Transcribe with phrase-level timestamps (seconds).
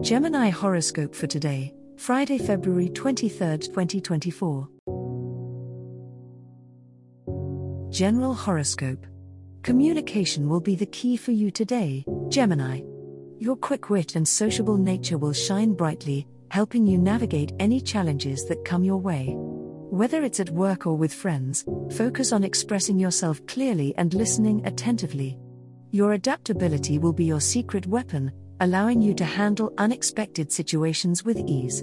[0.00, 4.68] Gemini horoscope for today, Friday, February 23, 2024.
[7.90, 9.04] General horoscope.
[9.62, 12.82] Communication will be the key for you today, Gemini.
[13.40, 18.64] Your quick wit and sociable nature will shine brightly, helping you navigate any challenges that
[18.64, 19.34] come your way.
[19.36, 21.64] Whether it's at work or with friends,
[21.96, 25.36] focus on expressing yourself clearly and listening attentively.
[25.90, 31.82] Your adaptability will be your secret weapon, allowing you to handle unexpected situations with ease.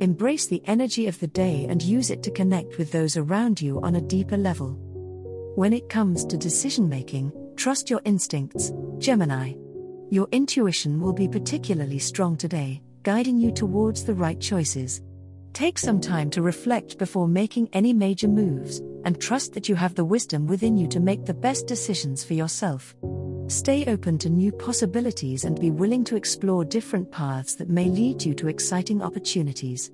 [0.00, 3.80] Embrace the energy of the day and use it to connect with those around you
[3.82, 4.76] on a deeper level.
[5.56, 9.54] When it comes to decision making, trust your instincts, Gemini.
[10.10, 15.02] Your intuition will be particularly strong today, guiding you towards the right choices.
[15.52, 19.94] Take some time to reflect before making any major moves, and trust that you have
[19.94, 22.94] the wisdom within you to make the best decisions for yourself.
[23.48, 28.22] Stay open to new possibilities and be willing to explore different paths that may lead
[28.22, 29.90] you to exciting opportunities.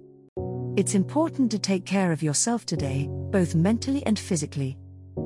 [0.77, 4.77] It's important to take care of yourself today, both mentally and physically.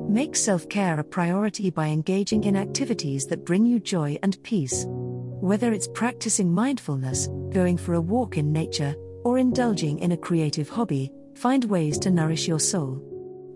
[0.07, 4.85] Make self care a priority by engaging in activities that bring you joy and peace.
[4.87, 10.69] Whether it's practicing mindfulness, going for a walk in nature, or indulging in a creative
[10.69, 13.08] hobby, find ways to nourish your soul.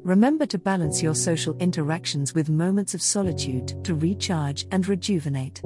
[0.04, 5.62] Remember to balance your social interactions with moments of solitude to recharge and rejuvenate.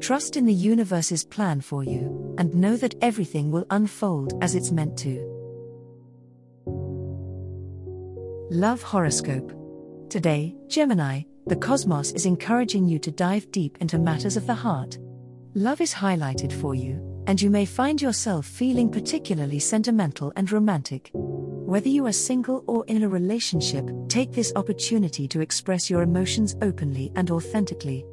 [0.00, 4.72] Trust in the universe's plan for you, and know that everything will unfold as it's
[4.72, 5.22] meant to.
[8.50, 9.52] Love Horoscope.
[10.10, 14.98] Today, Gemini, the cosmos is encouraging you to dive deep into matters of the heart.
[15.54, 21.12] Love is highlighted for you, and you may find yourself feeling particularly sentimental and romantic.
[21.66, 26.54] Whether you are single or in a relationship, take this opportunity to express your emotions
[26.62, 28.06] openly and authentically.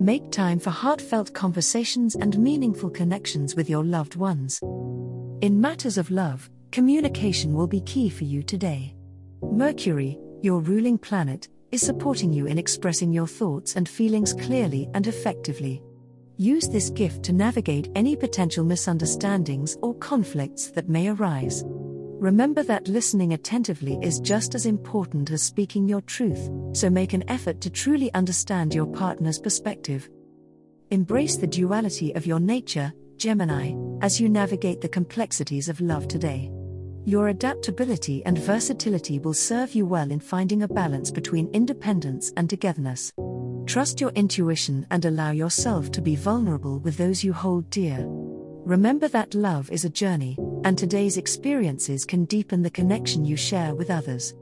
[0.00, 4.58] Make time for heartfelt conversations and meaningful connections with your loved ones.
[5.40, 8.96] In matters of love, communication will be key for you today.
[9.40, 15.06] Mercury, your ruling planet, is supporting you in expressing your thoughts and feelings clearly and
[15.06, 15.80] effectively.
[16.38, 21.64] Use this gift to navigate any potential misunderstandings or conflicts that may arise.
[22.18, 27.28] Remember that listening attentively is just as important as speaking your truth, so make an
[27.28, 30.08] effort to truly understand your partner's perspective.
[30.90, 36.50] Embrace the duality of your nature, Gemini, as you navigate the complexities of love today.
[37.04, 42.48] Your adaptability and versatility will serve you well in finding a balance between independence and
[42.48, 43.12] togetherness.
[43.66, 48.06] Trust your intuition and allow yourself to be vulnerable with those you hold dear.
[48.66, 53.72] Remember that love is a journey, and today's experiences can deepen the connection you share
[53.72, 54.34] with others.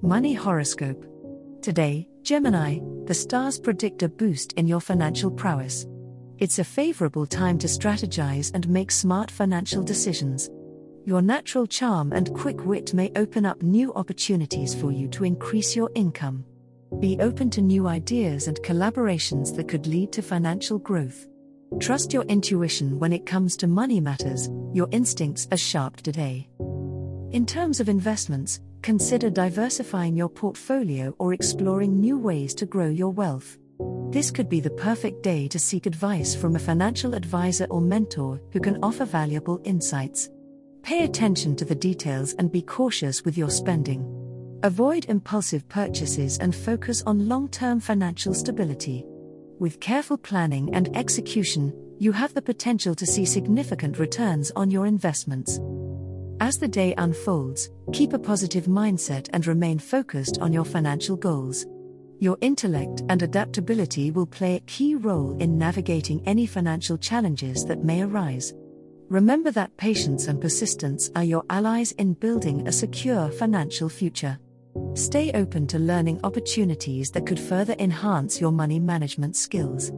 [0.00, 1.04] Money Horoscope
[1.60, 5.86] Today, Gemini, the stars predict a boost in your financial prowess.
[6.38, 10.48] It's a favorable time to strategize and make smart financial decisions.
[11.04, 15.76] Your natural charm and quick wit may open up new opportunities for you to increase
[15.76, 16.46] your income.
[16.98, 21.26] Be open to new ideas and collaborations that could lead to financial growth.
[21.80, 26.48] Trust your intuition when it comes to money matters, your instincts are sharp today.
[27.32, 33.10] In terms of investments, consider diversifying your portfolio or exploring new ways to grow your
[33.10, 33.58] wealth.
[34.10, 38.40] This could be the perfect day to seek advice from a financial advisor or mentor
[38.52, 40.30] who can offer valuable insights.
[40.82, 44.04] Pay attention to the details and be cautious with your spending.
[44.62, 49.06] Avoid impulsive purchases and focus on long term financial stability.
[49.62, 54.86] With careful planning and execution, you have the potential to see significant returns on your
[54.86, 55.60] investments.
[56.40, 61.64] As the day unfolds, keep a positive mindset and remain focused on your financial goals.
[62.18, 67.84] Your intellect and adaptability will play a key role in navigating any financial challenges that
[67.84, 68.52] may arise.
[69.10, 74.40] Remember that patience and persistence are your allies in building a secure financial future.
[74.94, 79.90] Stay open to learning opportunities that could further enhance your money management skills.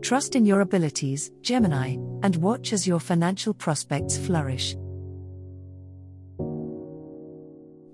[0.00, 4.76] Trust in your abilities, Gemini, and watch as your financial prospects flourish.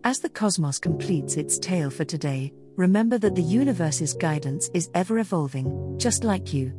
[0.05, 5.19] As the cosmos completes its tale for today, remember that the universe's guidance is ever
[5.19, 6.73] evolving, just like you.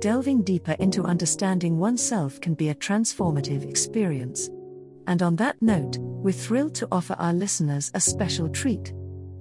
[0.00, 4.48] Delving deeper into understanding oneself can be a transformative experience.
[5.08, 8.92] And on that note, we're thrilled to offer our listeners a special treat.